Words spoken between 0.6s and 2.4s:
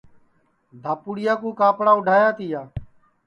دھپُوڑِیا کُو کاپڑا اُڈایا